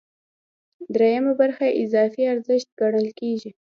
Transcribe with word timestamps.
درېیمه 0.93 1.33
برخه 1.39 1.65
اضافي 1.83 2.23
ارزښت 2.33 2.67
ګڼل 2.79 3.07
کېږي 3.19 3.49